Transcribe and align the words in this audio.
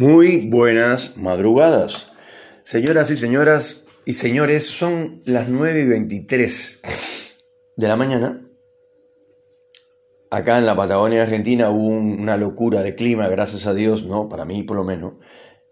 Muy 0.00 0.46
buenas 0.46 1.16
madrugadas. 1.16 2.12
Señoras 2.62 3.10
y 3.10 3.16
señoras 3.16 3.84
y 4.04 4.14
señores, 4.14 4.64
son 4.64 5.22
las 5.24 5.48
9 5.48 5.80
y 5.80 5.88
23 5.88 6.82
de 7.76 7.88
la 7.88 7.96
mañana. 7.96 8.48
Acá 10.30 10.58
en 10.58 10.66
la 10.66 10.76
Patagonia 10.76 11.24
Argentina 11.24 11.70
hubo 11.70 11.88
una 11.88 12.36
locura 12.36 12.80
de 12.84 12.94
clima, 12.94 13.26
gracias 13.26 13.66
a 13.66 13.74
Dios, 13.74 14.06
¿no? 14.06 14.28
Para 14.28 14.44
mí 14.44 14.62
por 14.62 14.76
lo 14.76 14.84
menos. 14.84 15.14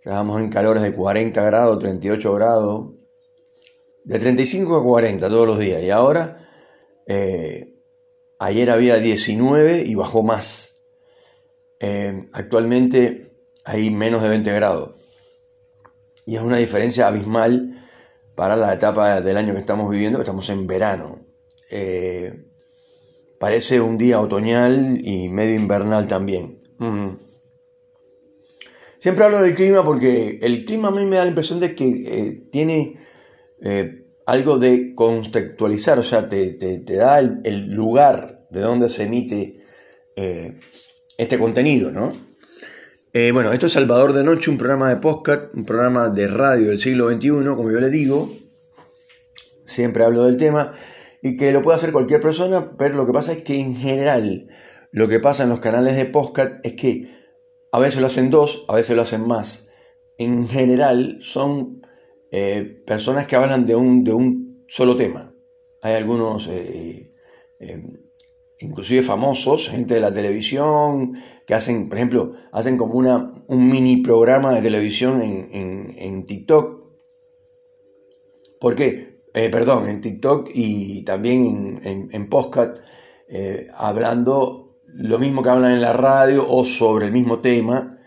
Estábamos 0.01 0.41
en 0.41 0.51
calores 0.51 0.83
de 0.83 0.93
40 0.93 1.45
grados, 1.45 1.79
38 1.79 2.35
grados, 2.35 2.95
de 4.03 4.19
35 4.19 4.77
a 4.77 4.83
40 4.83 5.29
todos 5.29 5.47
los 5.47 5.61
días. 5.61 5.81
Y 5.85 5.91
ahora, 5.91 6.49
eh, 7.07 7.77
ayer 8.41 8.71
había 8.73 8.97
19 8.97 9.85
y 9.87 9.95
bajó 9.95 10.25
más. 10.25 10.83
Eh, 11.79 12.29
actualmente 12.33 13.26
hay 13.67 13.91
menos 13.91 14.23
de 14.23 14.29
20 14.29 14.53
grados. 14.53 14.91
Y 16.25 16.37
es 16.37 16.43
una 16.43 16.57
diferencia 16.57 17.09
abismal 17.09 17.85
para 18.37 18.55
la 18.57 18.73
etapa 18.73 19.21
del 19.21 19.37
año 19.37 19.53
que 19.55 19.61
estamos 19.61 19.91
viviendo, 19.91 20.19
que 20.19 20.23
estamos 20.23 20.49
en 20.51 20.67
verano. 20.67 21.27
Eh, 21.71 22.47
parece 23.41 23.81
un 23.81 23.99
día 23.99 24.21
otoñal 24.21 25.01
y 25.03 25.29
medio 25.29 25.57
invernal 25.57 26.07
también. 26.07 26.61
Mm. 26.79 27.17
Siempre 28.99 29.25
hablo 29.25 29.43
del 29.43 29.55
clima 29.55 29.85
porque 29.85 30.39
el 30.43 30.65
clima 30.65 30.89
a 30.89 30.93
mí 30.93 31.05
me 31.05 31.17
da 31.17 31.25
la 31.25 31.31
impresión 31.31 31.59
de 31.59 31.75
que 31.75 31.89
eh, 31.89 32.49
tiene 32.53 33.01
eh, 33.63 34.07
algo 34.27 34.59
de 34.59 34.95
contextualizar, 34.95 35.99
o 35.99 36.03
sea, 36.03 36.29
te, 36.29 36.57
da 36.85 37.19
el, 37.19 37.41
el, 37.45 37.73
lugar 37.73 38.47
de 38.51 38.61
donde 38.61 38.89
se 38.89 39.05
emite 39.05 39.61
este 41.19 41.39
contenido, 41.39 41.91
¿no? 41.91 42.26
Eh, 43.19 43.33
bueno, 43.33 43.51
esto 43.55 43.65
es 43.65 43.73
Salvador 43.73 44.13
de 44.13 44.23
Noche, 44.23 44.51
un 44.51 44.59
programa 44.59 44.91
de 44.91 44.97
podcast, 44.97 45.55
un 45.55 45.65
programa 45.65 46.11
de 46.11 46.29
radio 46.29 46.69
del 46.69 46.79
siglo 46.79 47.11
XXI, 47.11 47.31
como 47.57 47.71
yo 47.71 47.81
le 47.81 47.89
digo. 47.89 48.29
Siempre 49.65 50.05
hablo 50.05 50.27
del 50.27 50.37
tema 50.37 50.75
y 51.23 51.35
que 51.35 51.51
lo 51.51 51.63
puede 51.63 51.77
hacer 51.77 51.93
cualquier 51.93 52.21
persona, 52.21 52.77
pero 52.77 52.95
lo 52.95 53.07
que 53.07 53.15
pasa 53.15 53.33
es 53.33 53.43
que 53.43 53.59
en 53.59 53.75
general 53.75 54.51
lo 54.93 55.09
que 55.09 55.19
pasa 55.19 55.45
en 55.45 55.49
los 55.49 55.61
canales 55.61 55.97
de 55.97 56.05
podcast 56.05 56.57
es 56.63 56.75
que 56.75 57.09
a 57.73 57.79
veces 57.79 58.03
lo 58.03 58.09
hacen 58.09 58.29
dos, 58.29 58.67
a 58.69 58.75
veces 58.75 58.95
lo 58.95 59.01
hacen 59.01 59.27
más. 59.27 59.67
En 60.19 60.47
general 60.47 61.17
son 61.23 61.87
eh, 62.31 62.83
personas 62.87 63.27
que 63.27 63.37
hablan 63.37 63.65
de 63.65 63.77
un, 63.77 64.05
de 64.05 64.13
un 64.13 64.67
solo 64.69 64.95
tema. 64.95 65.33
Hay 65.81 65.95
algunos 65.95 66.51
eh, 66.53 67.15
inclusive 68.61 69.03
famosos, 69.03 69.69
gente 69.69 69.95
de 69.95 70.01
la 70.01 70.13
televisión, 70.13 71.17
que 71.47 71.55
hacen, 71.55 71.89
por 71.89 71.99
ejemplo, 71.99 72.33
hacen 72.53 72.77
como 72.77 72.95
una, 72.95 73.33
un 73.49 73.69
mini 73.69 73.99
programa 73.99 74.55
de 74.55 74.63
televisión 74.63 75.23
en, 75.23 76.27
TikTok. 76.27 76.87
¿Por 78.61 78.75
qué? 78.75 79.21
Eh, 79.35 79.51
perdón, 79.51 79.89
en 79.89 80.01
TikTok 80.01 80.49
y 80.55 81.05
también 81.05 81.81
en, 81.85 82.09
en, 82.13 82.31
eh, 83.29 83.69
hablando 83.75 84.79
lo 84.87 85.19
mismo 85.19 85.43
que 85.43 85.51
hablan 85.51 85.73
en 85.73 85.83
la 85.83 85.93
radio 85.93 86.47
o 86.49 86.65
sobre 86.65 87.07
el 87.07 87.13
mismo 87.13 87.41
tema, 87.41 87.99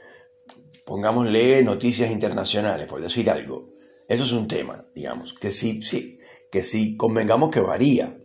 pongámosle 0.85 1.61
noticias 1.63 2.09
internacionales, 2.09 2.87
por 2.87 2.99
decir 2.99 3.29
algo. 3.29 3.67
Eso 4.07 4.23
es 4.23 4.31
un 4.31 4.47
tema, 4.47 4.87
digamos, 4.95 5.35
que 5.35 5.51
sí, 5.51 5.83
sí, 5.83 6.19
que 6.51 6.63
sí 6.63 6.97
convengamos 6.97 7.51
que 7.51 7.59
varía 7.59 8.17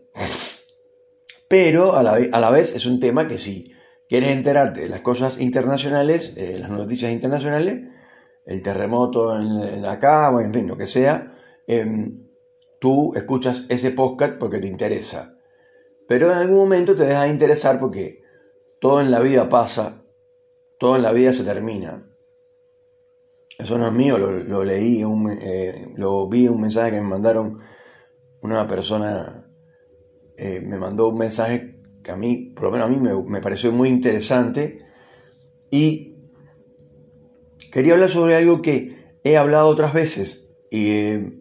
pero 1.55 1.95
a 1.95 2.03
la, 2.03 2.51
vez 2.51 2.75
es 2.75 2.85
un 2.85 2.99
tema 2.99 3.29
que 3.29 3.39
si 3.39 3.71
quieres 4.09 4.31
enterarte 4.31 4.81
de 4.81 4.89
las 4.89 5.03
cosas 5.03 5.39
internacionales, 5.41 6.35
de 6.35 6.59
las 6.59 6.69
noticias 6.69 7.13
internacionales, 7.13 7.93
el 8.45 8.61
terremoto 8.61 9.41
en, 9.41 9.85
acá, 9.85 10.31
o 10.31 10.41
en 10.41 10.53
fin, 10.53 10.67
lo 10.67 10.77
que 10.77 10.89
sea, 10.89 11.33
em, 11.69 12.27
tú 12.81 13.13
escuchas 13.15 13.67
ese 13.69 13.93
podcast 13.93 14.35
porque 14.41 14.59
te 14.59 14.67
interesa. 14.67 15.39
Pero 16.09 16.29
en 16.33 16.39
algún 16.39 16.57
momento 16.57 16.97
te 16.97 17.05
deja 17.05 17.23
de 17.23 17.29
interesar 17.29 17.79
porque 17.79 18.25
todo 18.81 19.01
en 19.01 19.13
la 19.13 19.21
vida 19.21 19.49
pasa, 19.49 20.03
todo 20.81 20.97
en 20.97 21.03
la 21.03 21.13
vida 21.13 21.33
se 21.33 21.45
termina. 21.45 22.05
Eso 23.61 23.79
no 23.79 23.87
es 23.87 23.93
mío, 23.93 24.19
lo, 24.19 24.65
leí, 24.65 25.05
eh, 25.41 25.93
lo 25.95 26.29
vi 26.29 26.47
en 26.47 26.55
un 26.55 26.63
mensaje 26.63 26.91
que 26.91 27.01
me 27.01 27.07
mandaron 27.07 27.61
una 28.43 28.67
persona 28.67 29.44
eh, 30.37 30.61
me 30.61 30.79
mandó 30.79 31.09
un 31.09 31.19
mensaje 31.19 31.81
que 32.03 32.11
a 32.11 32.17
mí, 32.17 32.53
por 32.55 32.65
lo 32.65 32.71
menos 32.71 32.87
a 32.87 32.91
mí, 32.91 33.25
me, 33.27 33.41
pareció 33.41 33.73
muy 33.73 33.89
interesante 33.89 34.85
y 35.71 36.17
quería 37.73 37.95
hablar 37.95 38.09
sobre 38.09 38.37
algo 38.37 38.61
que 38.61 39.19
he 39.25 39.37
hablado 39.37 39.69
otras 39.69 39.93
veces, 39.93 40.51
eh, 40.71 41.41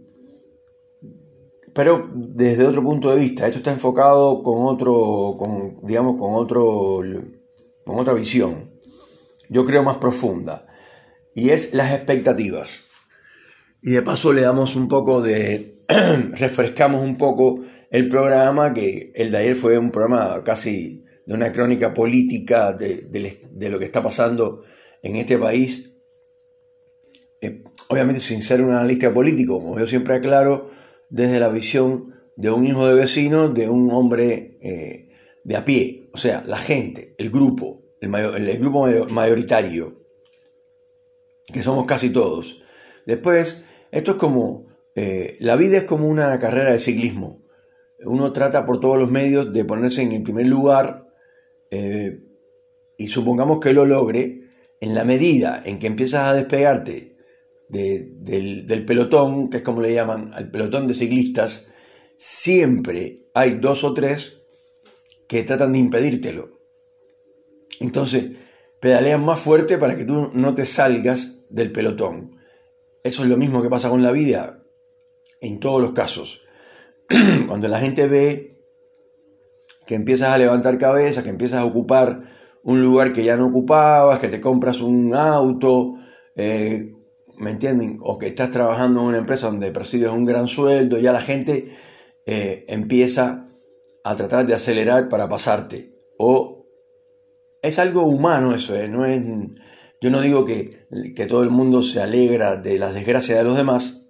pero 1.73 2.09
desde 2.13 2.65
otro 2.65 2.83
punto 2.83 3.09
de 3.09 3.19
vista. 3.19 3.45
Esto 3.45 3.57
está 3.57 3.71
enfocado 3.71 4.43
con 4.43 4.65
otro, 4.65 5.35
con, 5.37 5.79
digamos, 5.81 6.17
con 6.17 6.35
otro, 6.35 7.01
con 7.83 7.99
otra 7.99 8.13
visión. 8.13 8.71
Yo 9.49 9.65
creo 9.65 9.83
más 9.83 9.97
profunda. 9.97 10.67
Y 11.35 11.49
es 11.49 11.73
las 11.73 11.91
expectativas. 11.91 12.85
Y 13.81 13.91
de 13.91 14.01
paso 14.03 14.31
le 14.33 14.41
damos 14.41 14.75
un 14.75 14.87
poco 14.87 15.21
de, 15.21 15.83
refrescamos 16.33 17.01
un 17.01 17.17
poco 17.17 17.61
el 17.93 18.09
programa, 18.09 18.73
que 18.73 19.11
el 19.13 19.29
de 19.29 19.37
ayer 19.37 19.55
fue 19.55 19.77
un 19.77 19.91
programa 19.91 20.43
casi 20.43 21.05
de 21.27 21.33
una 21.35 21.51
crónica 21.51 21.93
política 21.93 22.73
de, 22.73 23.69
lo 23.69 23.77
que 23.77 23.85
está 23.85 24.01
pasando 24.01 24.63
en 25.03 25.15
este 25.17 25.37
país, 25.37 25.95
eh, 27.39 27.63
obviamente 27.89 28.19
sin 28.19 28.41
ser 28.41 28.63
un 28.63 28.71
analista 28.71 29.13
político, 29.13 29.61
como 29.61 29.77
yo 29.77 29.85
siempre 29.85 30.15
aclaro, 30.15 30.71
desde 31.11 31.39
la 31.39 31.49
visión 31.49 32.15
de 32.35 32.49
un 32.49 32.65
hijo 32.65 32.87
de 32.87 32.95
vecino, 32.95 33.49
de 33.49 33.69
un 33.69 33.91
hombre 33.91 34.57
eh, 34.63 35.09
de 35.43 35.55
a 35.55 35.63
pie, 35.63 36.09
o 36.13 36.17
sea, 36.17 36.43
la 36.47 36.57
gente, 36.57 37.13
el 37.19 37.29
grupo, 37.29 37.83
el, 38.01 38.57
grupo 38.57 38.87
mayoritario, 39.09 40.01
que 41.45 41.61
somos 41.61 41.85
casi 41.85 42.09
todos. 42.09 42.63
Después, 43.05 43.63
esto 43.91 44.11
es 44.11 44.17
como, 44.17 44.65
eh, 44.95 45.37
la 45.41 45.55
vida 45.55 45.77
es 45.77 45.83
como 45.83 46.07
una 46.07 46.39
carrera 46.39 46.71
de 46.71 46.79
ciclismo 46.79 47.42
uno 48.05 48.31
trata 48.33 48.65
por 48.65 48.79
todos 48.79 48.97
los 48.97 49.11
medios 49.11 49.51
de 49.53 49.65
ponerse 49.65 50.01
en 50.01 50.11
el 50.11 50.23
primer 50.23 50.47
lugar 50.47 51.07
eh, 51.71 52.21
y 52.97 53.07
supongamos 53.07 53.59
que 53.59 53.73
lo 53.73 53.85
logre, 53.85 54.41
en 54.79 54.93
la 54.93 55.05
medida 55.05 55.61
en 55.65 55.79
que 55.79 55.87
empiezas 55.87 56.27
a 56.27 56.33
despegarte 56.33 57.15
del, 57.69 58.83
pelotón, 58.85 59.49
que 59.49 59.57
es 59.57 59.63
como 59.63 59.81
le 59.81 59.93
llaman 59.93 60.33
al 60.33 60.51
pelotón 60.51 60.87
de 60.87 60.93
ciclistas, 60.93 61.71
siempre 62.17 63.29
hay 63.33 63.55
dos 63.55 63.83
o 63.83 63.93
tres 63.93 64.41
que 65.27 65.43
tratan 65.43 65.73
de 65.73 65.79
impedírtelo. 65.79 66.59
Entonces, 67.79 68.33
pedalean 68.79 69.23
más 69.23 69.39
fuerte 69.39 69.77
para 69.77 69.95
que 69.97 70.05
tú 70.05 70.29
no 70.33 70.53
te 70.53 70.65
salgas 70.65 71.43
del 71.49 71.71
pelotón. 71.71 72.37
Eso 73.03 73.23
es 73.23 73.29
lo 73.29 73.37
mismo 73.37 73.61
que 73.61 73.69
pasa 73.69 73.89
con 73.89 74.03
la 74.03 74.11
vida 74.11 74.61
en 75.41 75.59
todos 75.59 75.81
los 75.81 75.93
casos. 75.93 76.42
cuando 77.47 77.67
la 77.67 77.79
gente 77.79 78.07
ve 78.07 78.57
que 79.85 79.95
empiezas 79.95 80.29
a 80.29 80.37
levantar 80.37 80.77
cabeza, 80.77 81.23
que 81.23 81.29
empiezas 81.29 81.59
a 81.59 81.65
ocupar 81.65 82.23
un 82.63 82.81
lugar 82.81 83.11
que 83.13 83.23
ya 83.23 83.35
no 83.35 83.47
ocupabas, 83.47 84.19
que 84.19 84.29
te 84.29 84.39
compras 84.39 84.81
un 84.81 85.13
auto, 85.13 85.95
eh, 86.35 86.91
¿me 87.37 87.51
entienden? 87.51 87.97
O 88.01 88.17
que 88.17 88.27
estás 88.27 88.51
trabajando 88.51 89.01
en 89.01 89.07
una 89.07 89.17
empresa 89.17 89.47
donde 89.47 89.71
percibes 89.71 90.11
un 90.11 90.25
gran 90.25 90.47
sueldo, 90.47 90.97
ya 90.97 91.11
la 91.11 91.21
gente 91.21 91.75
eh, 92.25 92.65
empieza 92.69 93.45
a 94.03 94.15
tratar 94.15 94.45
de 94.47 94.53
acelerar 94.53 95.09
para 95.09 95.27
pasarte. 95.27 95.91
O 96.17 96.67
es 97.61 97.79
algo 97.79 98.03
humano 98.03 98.53
eso, 98.55 98.75
¿eh? 98.75 98.87
no 98.87 99.05
es, 99.05 99.23
yo 100.01 100.09
no 100.09 100.21
digo 100.21 100.45
que, 100.45 100.87
que 101.15 101.25
todo 101.25 101.43
el 101.43 101.49
mundo 101.49 101.81
se 101.81 102.01
alegra 102.01 102.55
de 102.55 102.77
las 102.77 102.93
desgracias 102.93 103.37
de 103.37 103.43
los 103.43 103.57
demás, 103.57 104.07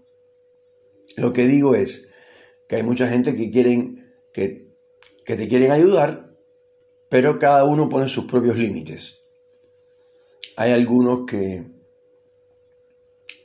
lo 1.18 1.34
que 1.34 1.46
digo 1.46 1.76
es, 1.76 2.10
que 2.74 2.78
hay 2.78 2.84
mucha 2.84 3.08
gente 3.08 3.36
que 3.36 3.52
quieren 3.52 4.16
que, 4.34 4.74
te 5.26 5.48
quieren 5.48 5.70
ayudar, 5.70 6.36
pero 7.08 7.38
cada 7.38 7.66
uno 7.66 7.88
pone 7.88 8.10
sus 8.10 8.26
propios 8.26 8.58
límites. 8.58 9.22
Hay 10.58 10.72
algunos 10.72 11.28
que 11.28 11.68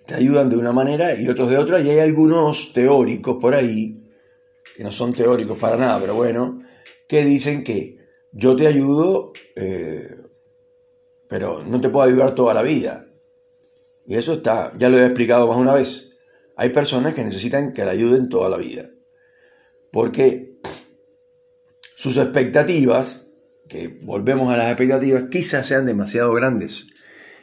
te 0.07 0.15
ayudan 0.15 0.49
de 0.49 0.57
una 0.57 0.73
manera 0.73 1.15
y 1.15 1.29
otros 1.29 1.51
de 1.51 1.59
otra, 1.59 1.79
y 1.79 1.91
hay 1.91 1.99
algunos 1.99 2.73
teóricos 2.73 3.37
por 3.39 3.55
ahí, 3.55 4.09
que 4.75 4.83
no 4.83 4.91
son 4.91 5.13
teóricos 5.13 5.59
para 5.59 5.77
nada, 5.77 6.01
pero 6.01 6.15
bueno, 6.15 6.63
que 7.07 7.23
dicen 7.23 7.63
que 7.63 7.99
yo 8.33 8.57
te 8.57 8.67
ayudo, 8.67 9.35
eh, 9.57 10.23
pero 11.29 11.63
no 11.63 11.79
te 11.83 11.91
puedo 11.91 12.07
ayudar 12.07 12.35
toda 12.35 12.55
la 12.55 12.63
vida. 12.63 13.05
Y 14.07 14.15
eso 14.15 14.33
está, 14.33 14.73
ya 14.79 14.89
lo 14.89 14.97
he 14.97 15.05
explicado 15.05 15.47
más 15.49 15.59
una 15.59 15.75
vez. 15.75 16.17
Hay 16.57 16.71
personas 16.71 17.15
que 17.15 17.23
necesitan 17.23 17.75
que 17.75 17.85
la 17.85 17.91
ayuden 17.91 18.31
toda 18.31 18.49
la 18.49 18.57
vida 18.57 18.89
porque 19.93 20.59
sus 21.97 22.17
expectativas, 22.17 23.33
que 23.69 23.89
volvemos 24.03 24.53
a 24.53 24.57
las 24.57 24.69
expectativas, 24.69 25.25
quizás 25.31 25.67
sean 25.67 25.87
demasiado 25.87 26.33
grandes. 26.33 26.87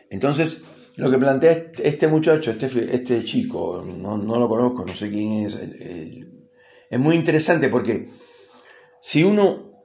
Entonces, 0.09 0.61
lo 0.95 1.11
que 1.11 1.17
plantea 1.17 1.71
este 1.83 2.07
muchacho, 2.07 2.51
este, 2.51 2.95
este 2.95 3.23
chico, 3.23 3.83
no, 3.85 4.17
lo 4.17 4.47
conozco, 4.47 4.85
no 4.85 4.95
sé 4.95 5.09
quién 5.09 5.45
es, 5.45 5.59
es 6.89 6.99
muy 6.99 7.15
interesante 7.15 7.69
porque 7.69 8.09
si 9.01 9.23
uno 9.23 9.83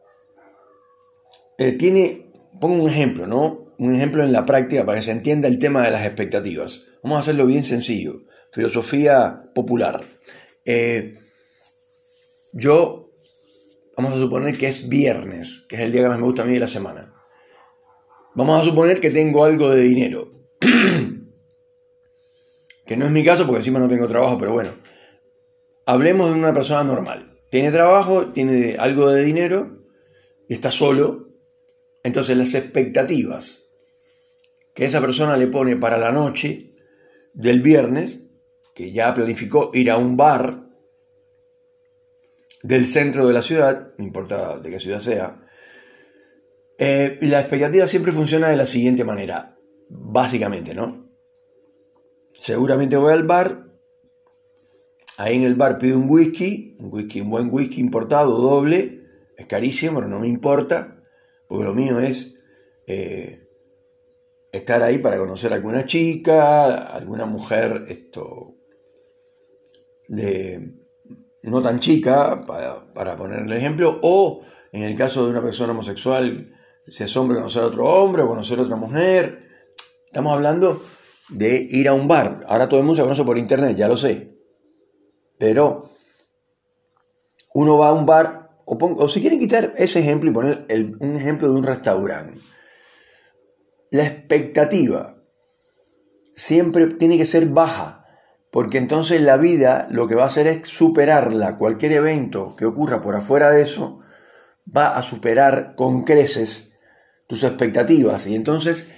eh, 1.59 1.73
tiene, 1.73 2.33
pongo 2.59 2.83
un 2.83 2.89
ejemplo, 2.89 3.27
¿no? 3.27 3.75
Un 3.79 3.95
ejemplo 3.95 4.25
en 4.25 4.33
la 4.33 4.47
práctica 4.47 4.87
para 4.87 4.99
que 4.99 5.03
se 5.03 5.11
entienda 5.11 5.47
el 5.49 5.59
tema 5.59 5.83
de 5.83 5.91
las 5.91 6.07
expectativas. 6.07 6.85
Vamos 7.03 7.17
a 7.17 7.21
hacerlo 7.21 7.45
bien 7.45 7.65
sencillo, 7.65 8.23
filosofía 8.53 9.51
popular. 9.55 10.05
Eh, 10.65 11.19
yo, 12.53 13.13
vamos 13.97 14.15
a 14.15 14.19
suponer 14.19 14.57
que 14.59 14.69
es 14.69 14.89
viernes, 14.89 15.67
que 15.69 15.77
es 15.77 15.83
el 15.83 15.93
día 15.93 16.03
que 16.03 16.09
más 16.09 16.19
me 16.19 16.27
gusta 16.27 16.43
a 16.43 16.45
mí 16.47 16.55
de 16.55 16.61
la 16.61 16.67
semana. 16.67 17.15
Vamos 18.35 18.61
a 18.61 18.65
suponer 18.65 19.01
que 19.01 19.11
tengo 19.11 19.45
algo 19.45 19.71
de 19.71 19.83
dinero. 19.83 20.33
que 22.87 22.97
no 22.97 23.07
es 23.07 23.13
mi 23.13 23.25
caso 23.25 23.47
porque 23.47 23.59
encima 23.59 23.79
no 23.79 23.89
tengo 23.89 24.09
trabajo, 24.09 24.39
pero 24.39 24.53
bueno. 24.53 24.71
Hablemos 25.87 26.29
de 26.31 26.35
una 26.35 26.53
persona 26.53 26.85
normal. 26.85 27.39
Tiene 27.51 27.73
trabajo, 27.73 28.31
tiene 28.33 28.77
algo 28.79 29.11
de 29.11 29.25
dinero, 29.25 29.85
está 30.49 30.71
solo. 30.71 31.29
Entonces 32.03 32.37
las 32.37 32.55
expectativas 32.55 33.71
que 34.75 34.85
esa 34.85 35.01
persona 35.01 35.37
le 35.37 35.49
pone 35.49 35.77
para 35.77 35.99
la 35.99 36.13
noche 36.13 36.71
del 37.35 37.61
viernes, 37.61 38.21
que 38.75 38.93
ya 38.93 39.13
planificó 39.15 39.71
ir 39.75 39.91
a 39.91 39.97
un 39.97 40.17
bar 40.17 40.70
del 42.63 42.87
centro 42.87 43.27
de 43.27 43.33
la 43.33 43.43
ciudad, 43.43 43.93
no 43.97 44.05
importa 44.05 44.59
de 44.59 44.71
qué 44.71 44.79
ciudad 44.79 45.01
sea, 45.01 45.37
eh, 46.79 47.19
la 47.23 47.41
expectativa 47.41 47.87
siempre 47.87 48.13
funciona 48.13 48.49
de 48.49 48.57
la 48.57 48.67
siguiente 48.67 49.05
manera, 49.05 49.57
básicamente, 49.89 50.75
¿no? 50.75 51.09
Seguramente 52.33 52.97
voy 52.97 53.13
al 53.13 53.25
bar, 53.25 53.67
ahí 55.19 55.37
en 55.37 55.43
el 55.43 55.55
bar 55.55 55.79
pido 55.79 55.99
un 55.99 56.09
whisky, 56.09 56.77
un 56.79 56.93
whisky, 56.93 57.21
un 57.21 57.31
buen 57.31 57.49
whisky 57.53 57.81
importado, 57.81 58.37
doble, 58.37 59.03
es 59.37 59.47
carísimo, 59.47 59.97
pero 59.97 60.09
no 60.09 60.21
me 60.21 60.29
importa, 60.29 60.91
porque 61.49 61.65
lo 61.65 61.75
mío 61.75 62.01
es 62.01 62.37
eh, 62.87 63.47
estar 64.53 64.83
ahí 64.83 64.99
para 64.99 65.19
conocer 65.19 65.53
a 65.53 65.57
alguna 65.57 65.85
chica, 65.85 66.87
alguna 66.95 67.27
mujer, 67.27 67.85
esto, 67.89 68.57
de 70.09 70.80
no 71.43 71.63
tan 71.63 71.81
chica, 71.81 72.41
para, 72.47 72.93
para 72.93 73.17
ponerle 73.17 73.57
ejemplo, 73.57 73.99
o 74.03 74.41
en 74.73 74.83
el 74.83 74.97
caso 74.97 75.25
de 75.25 75.31
una 75.31 75.43
persona 75.43 75.73
homosexual, 75.73 76.55
si 76.87 77.05
es 77.05 77.17
hombre, 77.17 77.37
conocer 77.37 77.63
a 77.63 77.67
otro 77.67 77.85
hombre 77.85 78.23
o 78.23 78.29
conocer 78.29 78.59
a 78.59 78.63
otra 78.63 78.77
mujer. 78.77 79.49
Estamos 80.07 80.33
hablando 80.33 80.81
de 81.29 81.67
ir 81.71 81.89
a 81.89 81.95
un 81.95 82.09
bar. 82.09 82.41
Ahora 82.47 82.69
todo 82.69 82.81
el 82.81 82.87
mundo 82.87 82.97
se 82.97 83.03
conoce 83.03 83.25
por 83.25 83.39
internet, 83.39 83.77
ya 83.77 83.89
lo 83.89 83.97
sé. 83.97 84.37
Pero 85.39 85.91
uno 87.55 87.79
va 87.79 87.89
a 87.89 87.93
un 87.93 88.07
bar, 88.07 88.51
o, 88.65 89.09
si 89.09 89.21
quieren 89.21 89.39
quitar 89.39 89.73
ese 89.77 90.01
ejemplo 90.01 90.31
y 90.31 90.35
poner 90.35 90.67
un 91.01 91.17
ejemplo 91.17 91.49
de 91.49 91.55
un 91.55 91.63
restaurante. 91.63 92.41
La 93.91 94.05
expectativa 94.07 95.17
siempre 96.35 96.87
tiene 96.87 97.19
que 97.19 97.27
ser 97.27 97.47
baja, 97.47 98.00
porque 98.51 98.79
entonces 98.79 99.21
la 99.21 99.37
vida 99.37 99.87
lo 99.91 100.09
que 100.09 100.17
va 100.17 100.25
a 100.25 100.27
hacer 100.27 100.47
es 100.47 100.69
superarla. 100.69 101.57
Cualquier 101.57 101.93
evento 101.93 102.55
que 102.57 102.67
ocurra 102.67 103.01
por 103.01 103.15
afuera 103.15 103.51
de 103.51 103.63
eso 103.63 104.01
va 104.77 104.97
a 104.97 105.03
superar 105.03 105.75
con 105.77 106.03
creces 106.05 106.73
tus 107.27 107.45
expectativas 107.45 108.27
y 108.27 108.35
entonces 108.35 108.89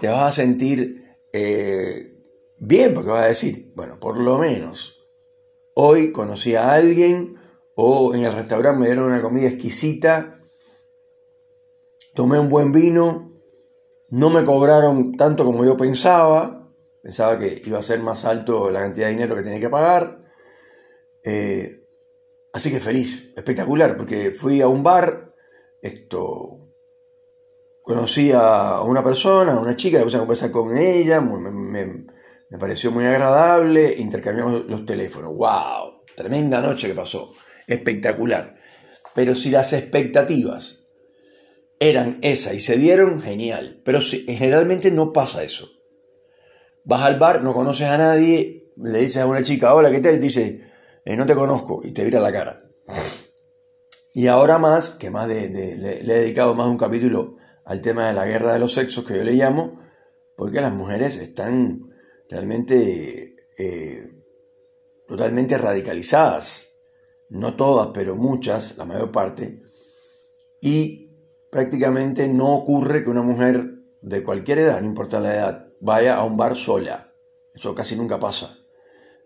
te 0.00 0.08
vas 0.08 0.28
a 0.28 0.32
sentir 0.32 1.16
eh, 1.32 2.16
bien 2.58 2.94
porque 2.94 3.10
vas 3.10 3.24
a 3.24 3.28
decir, 3.28 3.72
bueno, 3.76 3.98
por 4.00 4.18
lo 4.18 4.38
menos 4.38 4.98
hoy 5.74 6.10
conocí 6.10 6.54
a 6.54 6.72
alguien 6.72 7.36
o 7.76 8.14
en 8.14 8.24
el 8.24 8.32
restaurante 8.32 8.80
me 8.80 8.86
dieron 8.86 9.06
una 9.06 9.22
comida 9.22 9.48
exquisita, 9.48 10.40
tomé 12.14 12.38
un 12.38 12.48
buen 12.48 12.72
vino, 12.72 13.32
no 14.10 14.30
me 14.30 14.44
cobraron 14.44 15.16
tanto 15.16 15.44
como 15.44 15.64
yo 15.64 15.76
pensaba, 15.76 16.61
pensaba 17.02 17.38
que 17.38 17.60
iba 17.66 17.78
a 17.78 17.82
ser 17.82 18.00
más 18.00 18.24
alto 18.24 18.70
la 18.70 18.80
cantidad 18.80 19.06
de 19.06 19.12
dinero 19.12 19.34
que 19.34 19.42
tenía 19.42 19.60
que 19.60 19.68
pagar. 19.68 20.22
Eh, 21.24 21.84
así 22.52 22.70
que 22.70 22.80
feliz, 22.80 23.32
espectacular, 23.36 23.96
porque 23.96 24.30
fui 24.30 24.60
a 24.60 24.68
un 24.68 24.82
bar, 24.82 25.34
esto, 25.82 26.70
conocí 27.82 28.30
a 28.32 28.80
una 28.82 29.02
persona, 29.02 29.52
a 29.52 29.60
una 29.60 29.74
chica, 29.74 29.98
me 29.98 30.04
puse 30.04 30.16
a 30.16 30.20
conversar 30.20 30.50
con 30.52 30.76
ella, 30.78 31.20
me, 31.20 32.06
pareció 32.58 32.92
muy 32.92 33.04
agradable, 33.04 33.94
intercambiamos 33.98 34.66
los 34.66 34.86
teléfonos. 34.86 35.32
¡Wow! 35.34 36.04
Tremenda 36.16 36.60
noche 36.60 36.88
que 36.88 36.94
pasó, 36.94 37.32
espectacular. 37.66 38.54
Pero 39.14 39.34
si 39.34 39.50
las 39.50 39.72
expectativas 39.72 40.88
eran 41.80 42.18
esas 42.22 42.54
y 42.54 42.60
se 42.60 42.76
dieron, 42.76 43.20
genial. 43.20 43.80
Pero 43.84 44.00
generalmente 44.00 44.90
no 44.90 45.12
pasa 45.12 45.42
eso. 45.42 45.68
Vas 46.84 47.02
al 47.02 47.18
bar, 47.18 47.42
no 47.42 47.54
conoces 47.54 47.88
a 47.88 47.96
nadie, 47.96 48.72
le 48.76 49.00
dices 49.00 49.22
a 49.22 49.26
una 49.26 49.42
chica, 49.42 49.74
hola, 49.74 49.90
¿qué 49.90 50.00
tal? 50.00 50.14
Y 50.14 50.18
dice, 50.18 50.62
eh, 51.04 51.16
no 51.16 51.26
te 51.26 51.34
conozco, 51.34 51.80
y 51.84 51.92
te 51.92 52.04
vira 52.04 52.20
la 52.20 52.32
cara. 52.32 52.64
Y 54.14 54.26
ahora 54.26 54.58
más, 54.58 54.90
que 54.90 55.10
más 55.10 55.28
de, 55.28 55.48
le, 55.48 56.00
he 56.00 56.20
dedicado 56.20 56.54
más 56.54 56.66
de 56.66 56.72
un 56.72 56.78
capítulo 56.78 57.36
al 57.64 57.80
tema 57.80 58.08
de 58.08 58.12
la 58.12 58.26
guerra 58.26 58.52
de 58.52 58.58
los 58.58 58.74
sexos, 58.74 59.04
que 59.04 59.16
yo 59.16 59.24
le 59.24 59.32
llamo, 59.32 59.80
porque 60.36 60.60
las 60.60 60.72
mujeres 60.72 61.16
están 61.16 61.88
realmente 62.28 63.36
eh, 63.58 64.24
totalmente 65.06 65.56
radicalizadas, 65.58 66.80
no 67.28 67.54
todas, 67.54 67.88
pero 67.94 68.16
muchas, 68.16 68.76
la 68.76 68.84
mayor 68.84 69.12
parte, 69.12 69.62
y 70.60 71.10
prácticamente 71.50 72.28
no 72.28 72.54
ocurre 72.54 73.02
que 73.02 73.10
una 73.10 73.22
mujer 73.22 73.81
de 74.02 74.22
cualquier 74.24 74.58
edad, 74.58 74.80
no 74.80 74.88
importa 74.88 75.20
la 75.20 75.34
edad, 75.34 75.68
vaya 75.80 76.16
a 76.16 76.24
un 76.24 76.36
bar 76.36 76.56
sola. 76.56 77.12
Eso 77.54 77.74
casi 77.74 77.96
nunca 77.96 78.18
pasa. 78.18 78.58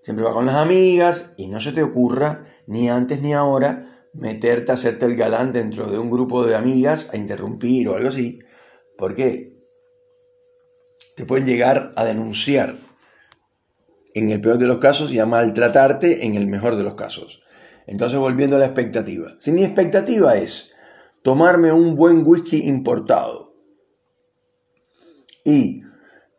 Siempre 0.02 0.24
va 0.24 0.32
con 0.32 0.46
las 0.46 0.54
amigas 0.54 1.32
y 1.36 1.48
no 1.48 1.60
se 1.60 1.72
te 1.72 1.82
ocurra, 1.82 2.44
ni 2.66 2.88
antes 2.88 3.22
ni 3.22 3.32
ahora, 3.32 4.08
meterte 4.12 4.70
a 4.70 4.74
hacerte 4.74 5.06
el 5.06 5.16
galán 5.16 5.52
dentro 5.52 5.86
de 5.86 5.98
un 5.98 6.10
grupo 6.10 6.46
de 6.46 6.54
amigas 6.54 7.10
a 7.12 7.16
interrumpir 7.16 7.88
o 7.88 7.96
algo 7.96 8.08
así, 8.08 8.38
porque 8.96 9.56
te 11.16 11.24
pueden 11.24 11.46
llegar 11.46 11.92
a 11.96 12.04
denunciar 12.04 12.76
en 14.14 14.30
el 14.30 14.40
peor 14.40 14.58
de 14.58 14.66
los 14.66 14.78
casos 14.78 15.10
y 15.10 15.18
a 15.18 15.26
maltratarte 15.26 16.24
en 16.24 16.34
el 16.36 16.46
mejor 16.46 16.76
de 16.76 16.84
los 16.84 16.94
casos. 16.94 17.42
Entonces 17.86 18.18
volviendo 18.18 18.56
a 18.56 18.58
la 18.58 18.66
expectativa. 18.66 19.36
Si 19.38 19.52
mi 19.52 19.64
expectativa 19.64 20.36
es 20.36 20.72
tomarme 21.22 21.72
un 21.72 21.96
buen 21.96 22.22
whisky 22.26 22.66
importado 22.66 23.45
y 25.46 25.84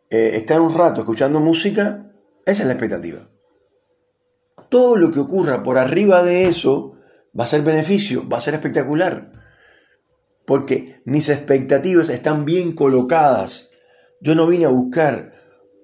eh, 0.09 0.35
estar 0.35 0.59
un 0.59 0.75
rato 0.75 1.01
escuchando 1.01 1.39
música, 1.39 2.11
esa 2.45 2.61
es 2.61 2.67
la 2.67 2.73
expectativa. 2.73 3.29
Todo 4.69 4.97
lo 4.97 5.11
que 5.11 5.21
ocurra 5.21 5.63
por 5.63 5.77
arriba 5.77 6.23
de 6.23 6.47
eso 6.47 6.97
va 7.37 7.45
a 7.45 7.47
ser 7.47 7.61
beneficio, 7.61 8.27
va 8.27 8.37
a 8.37 8.41
ser 8.41 8.53
espectacular. 8.53 9.31
Porque 10.45 11.01
mis 11.05 11.29
expectativas 11.29 12.09
están 12.09 12.43
bien 12.43 12.73
colocadas. 12.73 13.71
Yo 14.19 14.35
no 14.35 14.45
vine 14.45 14.65
a 14.65 14.69
buscar 14.69 15.33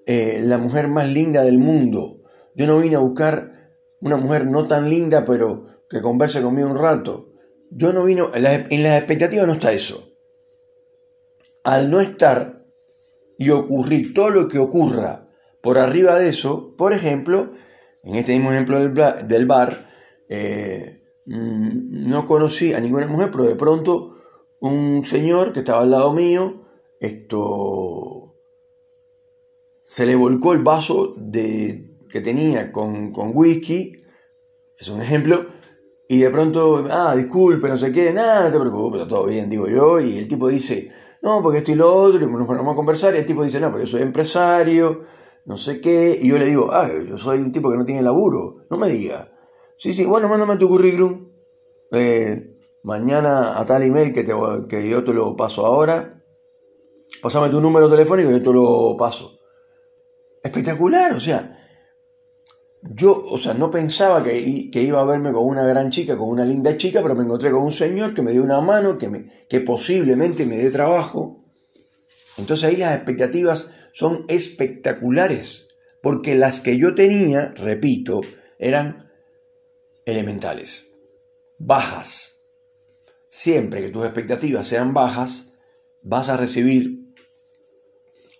eh, 0.05 0.41
la 0.43 0.57
mujer 0.57 0.89
más 0.89 1.07
linda 1.07 1.43
del 1.43 1.59
mundo. 1.59 2.21
Yo 2.55 2.67
no 2.67 2.79
vine 2.79 2.97
a 2.97 2.99
buscar 2.99 3.71
una 4.01 4.17
mujer 4.17 4.47
no 4.47 4.67
tan 4.67 4.89
linda, 4.89 5.23
pero 5.23 5.63
que 5.89 6.01
converse 6.01 6.41
conmigo 6.41 6.69
un 6.69 6.77
rato. 6.77 7.31
Yo 7.71 7.93
no 7.93 8.03
vino, 8.03 8.31
en 8.33 8.43
las, 8.43 8.65
en 8.69 8.83
las 8.83 8.97
expectativas 8.97 9.47
no 9.47 9.53
está 9.53 9.71
eso. 9.71 10.09
Al 11.63 11.89
no 11.89 12.01
estar 12.01 12.62
y 13.37 13.49
ocurrir 13.49 14.13
todo 14.13 14.29
lo 14.29 14.47
que 14.47 14.59
ocurra 14.59 15.29
por 15.61 15.77
arriba 15.77 16.19
de 16.19 16.29
eso, 16.29 16.75
por 16.75 16.93
ejemplo, 16.93 17.53
en 18.03 18.15
este 18.15 18.33
mismo 18.33 18.51
ejemplo 18.51 18.79
del, 18.79 19.45
bar, 19.45 19.89
eh, 20.27 21.03
Mm, 21.25 22.09
no 22.09 22.25
conocí 22.25 22.73
a 22.73 22.79
ninguna 22.81 23.07
mujer, 23.07 23.29
pero 23.31 23.45
de 23.45 23.55
pronto 23.55 24.15
un 24.59 25.03
señor 25.05 25.53
que 25.53 25.59
estaba 25.59 25.81
al 25.81 25.91
lado 25.91 26.13
mío, 26.13 26.65
esto 26.99 28.35
se 29.83 30.05
le 30.05 30.15
volcó 30.15 30.53
el 30.53 30.59
vaso 30.59 31.15
de, 31.17 31.97
que 32.09 32.21
tenía 32.21 32.71
con, 32.71 33.11
con 33.11 33.31
whisky, 33.33 34.01
es 34.77 34.89
un 34.89 35.01
ejemplo, 35.01 35.47
y 36.09 36.19
de 36.19 36.29
pronto, 36.29 36.83
ah, 36.89 37.15
disculpe, 37.15 37.69
no 37.69 37.77
sé 37.77 37.91
qué, 37.91 38.11
nada, 38.11 38.45
no 38.45 38.51
te 38.51 38.59
preocupes, 38.59 39.07
todo 39.07 39.25
bien, 39.27 39.49
digo 39.49 39.67
yo, 39.67 39.99
y 40.01 40.17
el 40.17 40.27
tipo 40.27 40.49
dice, 40.49 40.91
no, 41.23 41.41
porque 41.41 41.59
esto 41.59 41.71
y 41.71 41.75
lo 41.75 41.89
otro, 41.89 42.21
y 42.21 42.29
nos 42.29 42.45
ponemos 42.45 42.73
a 42.73 42.75
conversar, 42.75 43.15
y 43.15 43.19
el 43.19 43.25
tipo 43.25 43.45
dice, 43.45 43.57
no, 43.61 43.71
porque 43.71 43.85
yo 43.85 43.91
soy 43.91 44.01
empresario, 44.01 45.03
no 45.45 45.55
sé 45.55 45.79
qué, 45.79 46.19
y 46.21 46.27
yo 46.27 46.37
le 46.37 46.45
digo, 46.45 46.69
ah, 46.73 46.89
yo 47.07 47.17
soy 47.17 47.39
un 47.39 47.53
tipo 47.53 47.71
que 47.71 47.77
no 47.77 47.85
tiene 47.85 48.01
laburo, 48.01 48.65
no 48.69 48.77
me 48.77 48.89
diga. 48.89 49.31
Sí, 49.77 49.93
sí, 49.93 50.05
bueno, 50.05 50.27
mándame 50.27 50.57
tu 50.57 50.67
currículum. 50.67 51.29
Eh, 51.91 52.57
mañana 52.83 53.57
a 53.57 53.65
tal 53.65 53.83
email 53.83 54.13
que, 54.13 54.23
te, 54.23 54.33
que 54.67 54.89
yo 54.89 55.03
te 55.03 55.13
lo 55.13 55.35
paso 55.37 55.65
ahora. 55.65 56.21
Pásame 57.21 57.49
tu 57.49 57.61
número 57.61 57.89
telefónico 57.89 58.29
y 58.29 58.33
yo 58.33 58.43
te 58.43 58.53
lo 58.53 58.97
paso. 58.97 59.39
espectacular, 60.43 61.13
o 61.13 61.21
sea, 61.21 61.62
yo, 62.89 63.25
o 63.29 63.37
sea, 63.37 63.53
no 63.53 63.71
pensaba 63.71 64.21
que, 64.23 64.69
que, 64.69 64.81
iba 64.81 64.99
a 65.01 65.05
verme 65.05 65.31
con 65.31 65.45
una 65.45 65.63
gran 65.63 65.89
chica, 65.89 66.17
con 66.17 66.29
una 66.29 66.43
linda 66.43 66.75
chica, 66.75 67.01
pero 67.01 67.15
me 67.15 67.23
encontré 67.23 67.49
con 67.49 67.63
un 67.63 67.71
señor 67.71 68.13
que 68.13 68.21
me 68.21 68.31
dio 68.31 68.43
una 68.43 68.59
mano, 68.59 68.97
que, 68.97 69.07
me, 69.09 69.45
que 69.47 69.61
posiblemente 69.61 70.45
me 70.45 70.57
dé 70.57 70.69
trabajo. 70.69 71.45
Entonces 72.37 72.65
ahí 72.65 72.75
las 72.75 72.95
expectativas 72.95 73.71
son 73.93 74.25
espectaculares, 74.27 75.69
porque 76.01 76.35
las 76.35 76.59
que 76.59 76.77
yo 76.77 76.93
tenía, 76.93 77.53
repito, 77.55 78.19
eran 78.59 79.09
elementales, 80.05 80.91
bajas. 81.57 82.41
Siempre 83.27 83.81
que 83.81 83.89
tus 83.89 84.03
expectativas 84.03 84.67
sean 84.67 84.93
bajas, 84.93 85.53
vas 86.01 86.27
a 86.27 86.37
recibir 86.37 87.13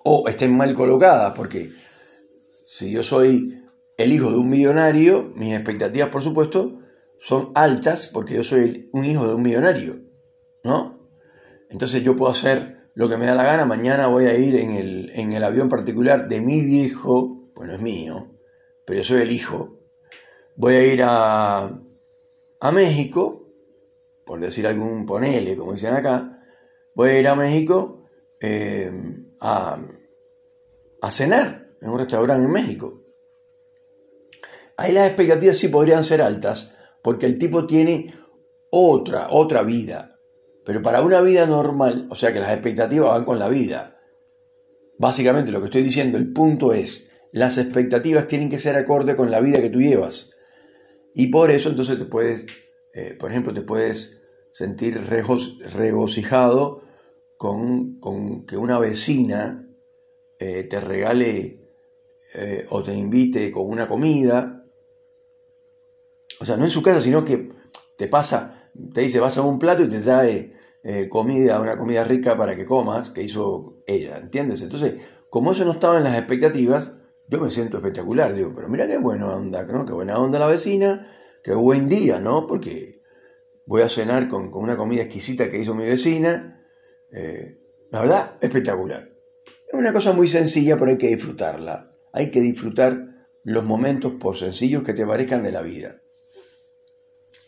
o 0.04 0.28
estén 0.28 0.56
mal 0.56 0.74
colocadas, 0.74 1.34
porque 1.34 1.72
si 2.66 2.92
yo 2.92 3.04
soy 3.04 3.63
el 3.98 4.12
hijo 4.12 4.32
de 4.32 4.38
un 4.38 4.50
millonario, 4.50 5.32
mis 5.36 5.54
expectativas, 5.54 6.10
por 6.10 6.22
supuesto, 6.22 6.80
son 7.20 7.52
altas 7.56 8.08
porque 8.08 8.36
yo 8.36 8.44
soy 8.44 8.90
un 8.92 9.06
hijo 9.06 9.28
de 9.28 9.36
un 9.36 9.42
millonario, 9.42 10.02
¿no? 10.64 11.10
Entonces 11.70 12.04
yo 12.04 12.16
puedo 12.16 12.32
hacer 12.32 12.90
lo 12.96 13.10
que 13.10 13.18
me 13.18 13.26
da 13.26 13.36
la 13.36 13.44
gana, 13.44 13.66
mañana 13.66 14.08
voy 14.08 14.26
a 14.26 14.38
ir 14.38 14.56
en 14.56 14.72
el, 14.72 15.12
en 15.14 15.32
el 15.34 15.44
avión 15.44 15.70
particular 15.70 16.28
de 16.28 16.42
mi 16.42 16.62
viejo, 16.62 17.50
bueno, 17.56 17.74
es 17.74 17.82
mío, 17.82 18.38
pero 18.86 19.00
yo 19.00 19.04
soy 19.04 19.22
el 19.22 19.32
hijo, 19.32 19.80
voy 20.56 20.76
a 20.76 20.86
ir 20.86 21.04
a, 21.04 21.80
a 22.60 22.72
México, 22.72 23.46
por 24.26 24.40
decir 24.40 24.68
algún 24.68 25.06
ponele, 25.06 25.56
como 25.56 25.74
dicen 25.74 25.94
acá, 25.94 26.40
voy 26.96 27.12
a 27.12 27.20
ir 27.20 27.28
a 27.28 27.36
México 27.36 28.06
eh, 28.40 28.92
a, 29.40 29.80
a 31.02 31.12
cenar 31.12 31.70
en 31.82 31.90
un 31.90 32.00
restaurante 32.00 32.46
en 32.46 32.52
México. 32.52 33.03
Ahí 34.78 34.92
las 34.92 35.08
expectativas 35.08 35.58
sí 35.58 35.68
podrían 35.68 36.04
ser 36.04 36.22
altas, 36.22 36.78
porque 37.04 37.26
el 37.26 37.38
tipo 37.38 37.68
tiene 37.68 38.14
otra, 38.72 39.28
otra 39.30 39.64
vida. 39.64 40.20
Pero 40.66 40.82
para 40.82 41.02
una 41.02 41.22
vida 41.22 41.46
normal, 41.46 42.08
o 42.10 42.16
sea 42.16 42.34
que 42.34 42.40
las 42.40 42.52
expectativas 42.52 43.10
van 43.10 43.26
con 43.26 43.38
la 43.38 43.50
vida. 43.50 44.00
Básicamente 44.98 45.52
lo 45.52 45.60
que 45.60 45.66
estoy 45.66 45.84
diciendo, 45.84 46.18
el 46.18 46.32
punto 46.32 46.74
es, 46.74 47.10
las 47.32 47.58
expectativas 47.58 48.28
tienen 48.28 48.50
que 48.50 48.60
ser 48.60 48.76
acorde 48.76 49.16
con 49.16 49.30
la 49.30 49.42
vida 49.42 49.62
que 49.62 49.70
tú 49.70 49.80
llevas. 49.80 50.32
Y 51.14 51.28
por 51.28 51.52
eso 51.52 51.70
entonces 51.70 51.98
te 51.98 52.06
puedes, 52.06 52.46
eh, 52.94 53.16
por 53.20 53.32
ejemplo, 53.32 53.54
te 53.54 53.62
puedes 53.62 54.22
sentir 54.52 55.00
regocijado 55.08 56.82
con, 57.38 58.00
con, 58.00 58.46
que 58.46 58.56
una 58.56 58.80
vecina 58.80 59.68
eh, 60.40 60.64
te 60.64 60.80
regale 60.80 61.60
eh, 62.36 62.66
o 62.70 62.82
te 62.82 62.94
invite 62.94 63.52
con 63.52 63.68
una 63.68 63.88
comida 63.88 64.63
o 66.40 66.46
sea, 66.46 66.58
no 66.58 66.66
en 66.66 66.72
su 66.72 66.82
casa, 66.82 67.02
sino 67.02 67.24
que 67.24 67.52
te 67.98 68.08
pasa, 68.08 68.70
te 68.94 69.02
dice, 69.02 69.20
vas 69.20 69.38
a 69.38 69.42
un 69.42 69.60
plato 69.60 69.84
y 69.84 69.90
te 69.90 70.00
trae 70.00 70.54
eh, 70.84 71.08
comida, 71.08 71.60
una 71.60 71.78
comida 71.78 72.04
rica 72.04 72.38
para 72.38 72.56
que 72.56 72.66
comas, 72.66 73.10
que 73.10 73.24
hizo 73.24 73.78
ella, 73.86 74.18
¿entiendes? 74.18 74.62
Entonces, 74.62 74.96
como 75.30 75.52
eso 75.52 75.66
no 75.66 75.72
estaba 75.72 75.98
en 75.98 76.04
las 76.04 76.18
expectativas, 76.18 77.00
yo 77.30 77.40
me 77.40 77.50
siento 77.50 77.78
espectacular, 77.78 78.34
digo, 78.34 78.52
pero 78.54 78.68
mira 78.68 78.88
qué 78.88 78.98
buena 78.98 79.36
onda, 79.36 79.64
¿no? 79.64 79.86
Qué 79.86 79.94
buena 79.94 80.18
onda 80.18 80.40
la 80.40 80.48
vecina, 80.48 81.08
qué 81.44 81.54
buen 81.54 81.88
día, 81.88 82.20
¿no? 82.20 82.48
Porque 82.48 83.02
voy 83.66 83.82
a 83.82 83.90
cenar 83.90 84.28
con, 84.28 84.54
una 84.54 84.76
comida 84.76 85.04
exquisita 85.04 85.50
que 85.50 85.60
hizo 85.60 85.74
mi 85.74 85.86
vecina. 85.86 86.62
Eh, 87.12 87.60
la 87.92 88.02
verdad, 88.02 88.38
espectacular. 88.42 89.10
Es 89.68 89.74
una 89.74 89.94
cosa 89.94 90.12
muy 90.12 90.28
sencilla, 90.28 90.78
pero 90.78 90.92
hay 90.92 90.98
que 90.98 91.08
disfrutarla. 91.08 91.96
Hay 92.12 92.30
que 92.30 92.42
disfrutar 92.42 93.28
los 93.44 93.64
momentos, 93.64 94.14
por 94.20 94.36
sencillos 94.36 94.84
que 94.84 94.94
te 94.94 95.06
parezcan 95.06 95.44
de 95.44 95.52
la 95.52 95.62
vida 95.62 96.03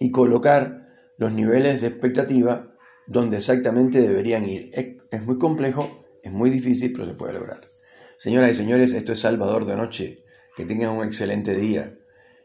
y 0.05 0.12
colocar 0.12 0.85
los 1.17 1.31
niveles 1.31 1.81
de 1.81 1.88
expectativa 1.88 2.71
donde 3.07 3.38
exactamente 3.38 4.00
deberían 4.00 4.47
ir. 4.47 4.69
Es, 5.09 5.25
muy 5.25 5.39
complejo, 5.39 6.05
es 6.21 6.31
muy 6.31 6.51
difícil, 6.51 6.93
pero 6.93 7.07
se 7.07 7.15
puede 7.15 7.33
lograr. 7.33 7.62
Señoras 8.17 8.51
y 8.51 8.53
señores, 8.53 8.93
esto 8.93 9.13
es 9.13 9.19
Salvador 9.19 9.65
de 9.65 9.75
Noche. 9.75 10.24
Que 10.55 10.65
tengan 10.65 10.91
un 10.91 11.03
excelente 11.03 11.55
día. 11.55 11.97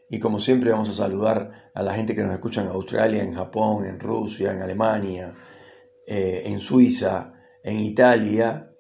Y 0.08 0.18
como 0.18 0.40
siempre 0.40 0.70
vamos 0.70 0.88
a 0.88 0.92
saludar 0.92 1.70
a 1.74 1.82
la 1.82 1.92
gente 1.92 2.14
que 2.14 2.22
nos 2.22 2.32
escucha 2.32 2.62
en 2.62 2.68
Australia, 2.68 3.22
en 3.22 3.34
Japón, 3.34 3.84
en 3.84 4.00
Rusia, 4.00 4.52
en 4.52 4.62
Alemania, 4.62 5.34
eh, 6.06 6.42
en 6.46 6.58
Suiza, 6.60 7.34
en 7.62 7.78
Italia, 7.78 8.72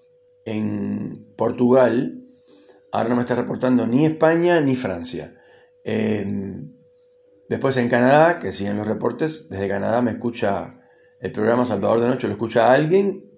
en 0.46 1.34
Portugal. 1.36 2.22
Ahora 2.92 3.10
no 3.10 3.16
me 3.16 3.22
está 3.22 3.34
reportando 3.34 3.86
ni 3.86 4.06
España 4.06 4.58
ni 4.62 4.74
Francia. 4.74 5.34
Eh, 5.84 6.24
Después 7.50 7.76
en 7.78 7.88
Canadá, 7.88 8.38
que 8.38 8.52
siguen 8.52 8.76
los 8.76 8.86
reportes, 8.86 9.48
desde 9.48 9.66
Canadá 9.66 10.00
me 10.02 10.12
escucha 10.12 10.82
el 11.18 11.32
programa 11.32 11.64
Salvador 11.64 11.98
de 11.98 12.06
Noche, 12.06 12.28
lo 12.28 12.34
escucha 12.34 12.72
alguien 12.72 13.28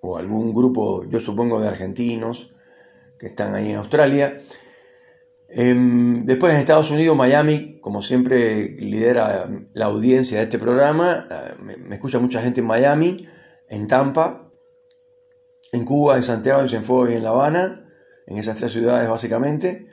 o 0.00 0.16
algún 0.16 0.54
grupo, 0.54 1.04
yo 1.10 1.18
supongo, 1.18 1.60
de 1.60 1.66
argentinos 1.66 2.54
que 3.18 3.26
están 3.26 3.52
ahí 3.56 3.72
en 3.72 3.78
Australia. 3.78 4.36
Em, 5.48 6.24
después 6.26 6.52
en 6.54 6.60
Estados 6.60 6.92
Unidos, 6.92 7.16
Miami, 7.16 7.80
como 7.80 8.02
siempre 8.02 8.68
lidera 8.78 9.48
la 9.72 9.86
audiencia 9.86 10.38
de 10.38 10.44
este 10.44 10.60
programa, 10.60 11.26
eh, 11.28 11.54
me, 11.60 11.96
escucha 11.96 12.20
mucha 12.20 12.40
gente 12.40 12.60
en 12.60 12.68
Miami, 12.68 13.26
en 13.68 13.88
Tampa, 13.88 14.48
en 15.72 15.84
Cuba, 15.84 16.14
en 16.14 16.22
Santiago, 16.22 16.60
en 16.60 16.68
Cienfuegos 16.68 17.10
y 17.10 17.14
en 17.14 17.24
La 17.24 17.30
Habana, 17.30 17.84
en 18.28 18.38
esas 18.38 18.54
tres 18.54 18.70
ciudades 18.70 19.08
básicamente. 19.08 19.88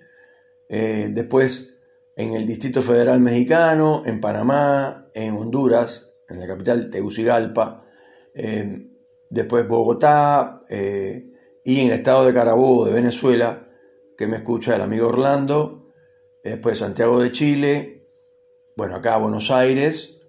Eh, 0.70 1.10
después 1.12 1.76
en 2.18 2.34
el 2.34 2.48
Distrito 2.48 2.82
Federal 2.82 3.20
Mexicano, 3.20 4.02
en 4.04 4.20
Panamá, 4.20 5.08
en 5.14 5.36
Honduras, 5.36 6.16
en 6.28 6.40
la 6.40 6.48
capital 6.48 6.90
Tegucigalpa, 6.90 7.86
eh, 8.34 8.88
después 9.30 9.68
Bogotá 9.68 10.64
eh, 10.68 11.28
y 11.64 11.80
en 11.80 11.88
el 11.88 11.94
estado 11.94 12.26
de 12.26 12.34
Carabobo 12.34 12.86
de 12.86 12.94
Venezuela, 12.94 13.70
que 14.18 14.26
me 14.26 14.38
escucha 14.38 14.76
el 14.76 14.82
amigo 14.82 15.10
Orlando, 15.10 15.92
después 16.44 16.80
Santiago 16.80 17.20
de 17.20 17.32
Chile, 17.32 18.08
bueno, 18.76 18.96
acá 18.96 19.18
Buenos 19.18 19.52
Aires, 19.52 20.20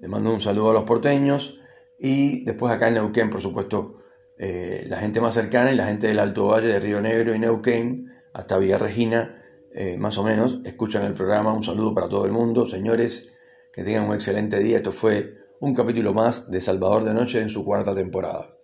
le 0.00 0.08
mando 0.08 0.34
un 0.34 0.40
saludo 0.40 0.70
a 0.70 0.74
los 0.74 0.82
porteños, 0.82 1.60
y 2.00 2.44
después 2.44 2.72
acá 2.72 2.88
en 2.88 2.94
Neuquén, 2.94 3.30
por 3.30 3.40
supuesto, 3.40 3.98
eh, 4.38 4.86
la 4.88 4.98
gente 4.98 5.20
más 5.20 5.34
cercana 5.34 5.70
y 5.70 5.76
la 5.76 5.86
gente 5.86 6.08
del 6.08 6.18
Alto 6.18 6.46
Valle 6.46 6.66
de 6.66 6.80
Río 6.80 7.00
Negro 7.00 7.32
y 7.32 7.38
Neuquén, 7.38 8.12
hasta 8.32 8.58
Villa 8.58 8.78
Regina, 8.78 9.44
eh, 9.72 9.96
más 9.98 10.18
o 10.18 10.24
menos, 10.24 10.60
escuchan 10.64 11.04
el 11.04 11.14
programa. 11.14 11.52
Un 11.52 11.62
saludo 11.62 11.94
para 11.94 12.08
todo 12.08 12.24
el 12.24 12.32
mundo. 12.32 12.66
Señores, 12.66 13.34
que 13.72 13.84
tengan 13.84 14.08
un 14.08 14.14
excelente 14.14 14.58
día. 14.58 14.78
Esto 14.78 14.92
fue 14.92 15.34
un 15.60 15.74
capítulo 15.74 16.12
más 16.14 16.50
de 16.50 16.60
Salvador 16.60 17.04
de 17.04 17.14
Noche 17.14 17.40
en 17.40 17.48
su 17.48 17.64
cuarta 17.64 17.94
temporada. 17.94 18.57